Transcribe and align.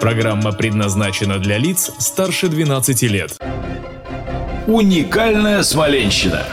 Программа 0.00 0.52
предназначена 0.52 1.38
для 1.38 1.58
лиц 1.58 1.90
старше 1.98 2.48
12 2.48 3.02
лет. 3.02 3.36
Уникальная 4.68 5.62
Смоленщина. 5.64 6.44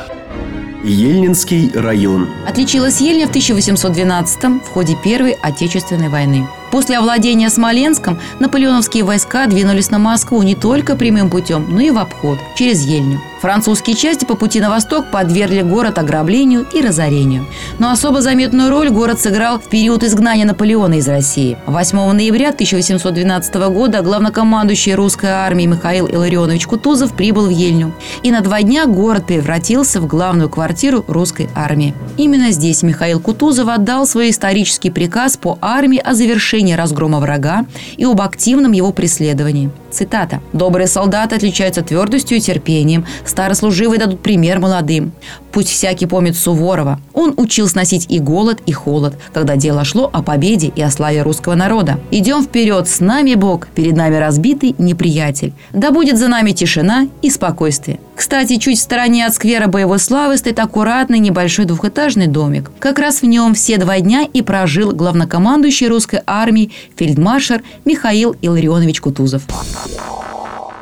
Ельнинский 0.84 1.72
район. 1.74 2.28
Отличилась 2.48 3.02
Ельня 3.02 3.28
в 3.28 3.30
1812 3.30 4.44
в 4.64 4.70
ходе 4.70 4.96
Первой 5.04 5.34
Отечественной 5.34 6.10
войны. 6.10 6.48
После 6.76 6.98
овладения 6.98 7.48
Смоленском 7.48 8.20
наполеоновские 8.42 9.06
войска 9.06 9.48
двинулись 9.48 9.92
на 9.92 9.98
Москву 9.98 10.44
не 10.44 10.56
только 10.56 10.98
прямым 10.98 11.30
путем, 11.30 11.68
но 11.70 11.80
и 11.80 11.90
в 11.90 11.98
обход, 11.98 12.38
через 12.58 12.84
Ельню. 12.84 13.22
Французские 13.42 13.96
части 13.96 14.26
по 14.26 14.36
пути 14.36 14.60
на 14.60 14.70
восток 14.72 15.12
подвергли 15.12 15.62
город 15.62 16.00
ограблению 16.00 16.66
и 16.74 16.82
разорению. 16.82 17.46
Но 17.78 17.92
особо 17.92 18.22
заметную 18.22 18.72
роль 18.72 18.90
город 18.90 19.22
сыграл 19.22 19.60
в 19.60 19.70
период 19.70 20.04
изгнания 20.04 20.46
Наполеона 20.46 20.96
из 20.96 21.08
России. 21.08 21.56
8 21.68 22.12
ноября 22.12 22.50
1812 22.50 23.56
года 23.70 24.02
главнокомандующий 24.02 24.96
русской 24.96 25.30
армии 25.30 25.68
Михаил 25.68 26.08
Илларионович 26.08 26.66
Кутузов 26.66 27.14
прибыл 27.14 27.46
в 27.46 27.52
Ельню. 27.52 27.94
И 28.24 28.32
на 28.32 28.42
два 28.42 28.64
дня 28.64 28.88
город 28.88 29.28
превратился 29.28 30.02
в 30.02 30.08
главную 30.08 30.50
квартиру 30.50 31.06
русской 31.08 31.48
армии. 31.54 31.94
Именно 32.18 32.50
здесь 32.52 32.82
Михаил 32.82 33.20
Кутузов 33.20 33.68
отдал 33.68 34.08
свой 34.08 34.32
исторический 34.32 34.90
приказ 34.90 35.38
по 35.38 35.60
армии 35.62 36.00
о 36.00 36.16
завершении 36.16 36.65
разгрома 36.74 37.20
врага 37.20 37.66
и 37.98 38.06
об 38.06 38.22
активном 38.22 38.72
его 38.72 38.92
преследовании. 38.92 39.70
Цитата. 39.92 40.42
«Добрые 40.54 40.88
солдаты 40.88 41.36
отличаются 41.36 41.82
твердостью 41.82 42.38
и 42.38 42.42
терпением. 42.42 43.06
Старослуживые 43.26 44.00
дадут 44.00 44.22
пример 44.22 44.60
молодым. 44.60 45.14
Пусть 45.52 45.70
всякий 45.70 46.06
помнит 46.06 46.36
Суворова. 46.36 47.00
Он 47.14 47.34
учил 47.38 47.70
сносить 47.70 48.08
и 48.10 48.20
голод, 48.20 48.62
и 48.66 48.74
холод, 48.74 49.16
когда 49.34 49.56
дело 49.56 49.86
шло 49.86 50.10
о 50.12 50.22
победе 50.22 50.72
и 50.76 50.82
о 50.82 50.92
славе 50.92 51.22
русского 51.22 51.56
народа. 51.56 51.98
Идем 52.12 52.44
вперед, 52.44 52.90
с 52.90 53.00
нами 53.00 53.36
Бог, 53.36 53.68
перед 53.68 53.96
нами 53.96 54.16
разбитый 54.16 54.76
неприятель. 54.78 55.54
Да 55.72 55.92
будет 55.92 56.18
за 56.18 56.28
нами 56.28 56.52
тишина 56.52 57.08
и 57.22 57.30
спокойствие. 57.30 58.00
Кстати, 58.16 58.58
чуть 58.58 58.78
в 58.78 58.82
стороне 58.82 59.26
от 59.26 59.34
сквера 59.34 59.68
боевой 59.68 60.00
славы 60.00 60.38
стоит 60.38 60.60
аккуратный 60.60 61.20
небольшой 61.20 61.66
двухэтажный 61.66 62.28
домик. 62.28 62.72
Как 62.80 63.00
раз 63.00 63.22
в 63.22 63.26
нем 63.26 63.54
все 63.54 63.78
два 63.78 64.00
дня 64.00 64.28
и 64.32 64.42
прожил 64.42 64.94
главнокомандующий 64.94 65.88
русской 65.88 66.22
армии 66.26 66.72
фельдмаршал 66.96 67.60
Михаил 67.84 68.36
Илларионович 68.42 69.02
Кутузов. 69.02 69.44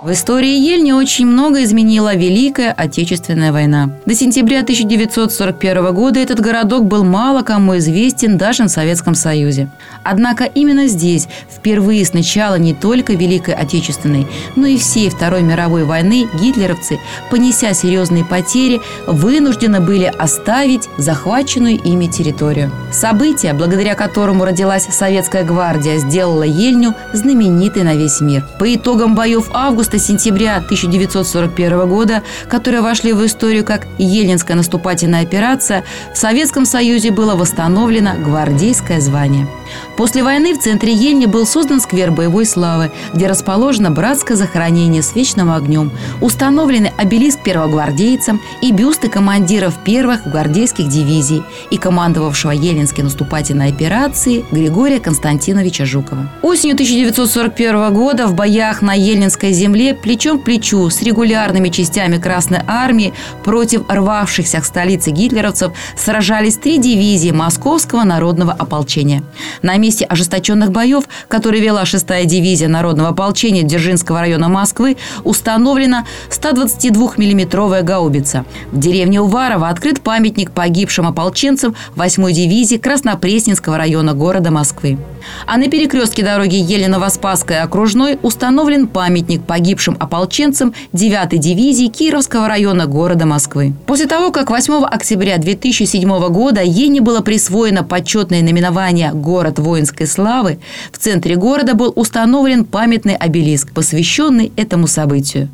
В 0.03 0.11
истории 0.11 0.59
Ельни 0.59 0.91
очень 0.91 1.25
много 1.25 1.63
изменила 1.63 2.13
Великая 2.13 2.73
Отечественная 2.73 3.53
война. 3.53 3.89
До 4.05 4.13
сентября 4.13 4.59
1941 4.59 5.93
года 5.93 6.19
этот 6.19 6.41
городок 6.41 6.83
был 6.83 7.05
мало 7.05 7.41
кому 7.41 7.77
известен 7.77 8.37
даже 8.37 8.65
в 8.65 8.67
Советском 8.67 9.15
Союзе. 9.15 9.69
Однако 10.03 10.43
именно 10.43 10.87
здесь 10.87 11.29
впервые 11.49 12.03
с 12.03 12.11
начала 12.11 12.55
не 12.55 12.73
только 12.73 13.13
Великой 13.13 13.53
Отечественной, 13.53 14.27
но 14.57 14.67
и 14.67 14.77
всей 14.77 15.09
Второй 15.09 15.41
мировой 15.41 15.85
войны 15.85 16.27
гитлеровцы, 16.33 16.99
понеся 17.31 17.73
серьезные 17.73 18.25
потери, 18.25 18.81
вынуждены 19.07 19.79
были 19.79 20.11
оставить 20.19 20.89
захваченную 20.97 21.81
ими 21.81 22.07
территорию. 22.07 22.73
Событие, 22.91 23.53
благодаря 23.53 23.95
которому 23.95 24.43
родилась 24.43 24.83
Советская 24.83 25.45
гвардия, 25.45 25.97
сделало 25.99 26.43
Ельню 26.43 26.93
знаменитой 27.13 27.83
на 27.83 27.95
весь 27.95 28.19
мир. 28.19 28.45
По 28.59 28.75
итогам 28.75 29.15
боев 29.15 29.49
августа 29.53 29.92
августа-сентября 29.93 30.57
1941 30.57 31.87
года, 31.87 32.23
которые 32.49 32.81
вошли 32.81 33.13
в 33.13 33.23
историю 33.25 33.63
как 33.63 33.85
Ельнинская 33.99 34.57
наступательная 34.57 35.21
операция, 35.21 35.83
в 36.13 36.17
Советском 36.17 36.65
Союзе 36.65 37.11
было 37.11 37.35
восстановлено 37.35 38.13
гвардейское 38.17 38.99
звание. 38.99 39.47
После 39.95 40.23
войны 40.23 40.55
в 40.55 40.59
центре 40.59 40.93
Ельни 40.93 41.27
был 41.27 41.45
создан 41.45 41.79
сквер 41.79 42.11
боевой 42.11 42.45
славы, 42.45 42.91
где 43.13 43.27
расположено 43.27 43.91
братское 43.91 44.35
захоронение 44.35 45.03
с 45.03 45.15
вечным 45.15 45.51
огнем, 45.51 45.91
установлены 46.21 46.91
обелиск 46.97 47.42
первогвардейцам 47.43 48.41
и 48.61 48.71
бюсты 48.71 49.09
командиров 49.09 49.75
первых 49.83 50.23
гвардейских 50.29 50.87
дивизий 50.87 51.43
и 51.69 51.77
командовавшего 51.77 52.51
Ельнинской 52.51 53.03
наступательной 53.03 53.69
операции 53.69 54.45
Григория 54.51 54.99
Константиновича 54.99 55.85
Жукова. 55.85 56.29
Осенью 56.41 56.75
1941 56.75 57.93
года 57.93 58.27
в 58.27 58.33
боях 58.33 58.81
на 58.81 58.93
Ельнинской 58.93 59.51
земле 59.51 59.93
плечом 59.93 60.39
к 60.39 60.43
плечу 60.43 60.89
с 60.89 61.01
регулярными 61.01 61.69
частями 61.69 62.17
Красной 62.17 62.61
Армии 62.67 63.13
против 63.43 63.83
рвавшихся 63.89 64.61
к 64.61 64.65
столице 64.65 65.11
гитлеровцев 65.11 65.73
сражались 65.95 66.57
три 66.57 66.77
дивизии 66.77 67.31
Московского 67.31 68.03
народного 68.03 68.53
ополчения. 68.53 69.23
На 69.61 69.77
месте 69.77 70.05
ожесточенных 70.05 70.71
боев, 70.71 71.05
которые 71.27 71.61
вела 71.61 71.83
6-я 71.83 72.25
дивизия 72.25 72.67
Народного 72.67 73.09
ополчения 73.09 73.63
Дзержинского 73.63 74.21
района 74.21 74.49
Москвы, 74.49 74.97
установлена 75.23 76.05
122 76.29 77.13
миллиметровая 77.33 77.81
гаубица. 77.81 78.45
В 78.71 78.79
деревне 78.79 79.19
Уварово 79.21 79.69
открыт 79.69 80.01
памятник 80.01 80.51
погибшим 80.51 81.07
ополченцам 81.07 81.75
8-й 81.95 82.33
дивизии 82.33 82.77
Краснопресненского 82.77 83.77
района 83.77 84.13
города 84.13 84.51
Москвы. 84.51 84.97
А 85.45 85.57
на 85.57 85.69
перекрестке 85.69 86.23
дороги 86.23 86.55
Елена-Воспасская 86.55 87.63
окружной 87.63 88.19
установлен 88.21 88.87
памятник 88.87 89.43
погибшим 89.43 89.97
ополченцам 89.99 90.73
9-й 90.93 91.37
дивизии 91.37 91.87
Кировского 91.87 92.47
района 92.47 92.85
города 92.85 93.25
Москвы. 93.25 93.73
После 93.85 94.05
того, 94.05 94.31
как 94.31 94.49
8 94.49 94.83
октября 94.85 95.37
2007 95.37 96.27
года 96.29 96.61
Ене 96.61 97.01
было 97.01 97.21
присвоено 97.21 97.83
почетное 97.83 98.41
наименование 98.41 99.11
«Город 99.13 99.59
воинской 99.59 100.07
славы», 100.07 100.59
в 100.91 100.97
центре 100.97 101.35
города 101.35 101.73
был 101.73 101.91
установлен 101.95 102.65
памятный 102.65 103.15
обелиск, 103.15 103.71
посвященный 103.71 104.51
этому 104.55 104.87
событию. 104.87 105.49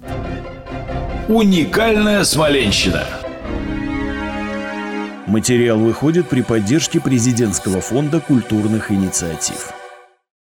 Уникальная 1.29 2.23
Смоленщина. 2.23 3.05
Материал 5.27 5.77
выходит 5.77 6.27
при 6.27 6.41
поддержке 6.41 6.99
президентского 6.99 7.81
фонда 7.81 8.19
культурных 8.19 8.89
инициатив. 8.89 9.71